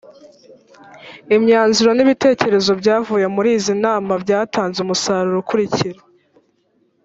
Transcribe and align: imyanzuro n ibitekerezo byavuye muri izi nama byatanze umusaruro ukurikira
imyanzuro 1.35 1.89
n 1.93 1.99
ibitekerezo 2.05 2.71
byavuye 2.81 3.25
muri 3.35 3.49
izi 3.57 3.73
nama 3.85 4.11
byatanze 4.23 4.77
umusaruro 4.81 5.37
ukurikira 5.43 5.99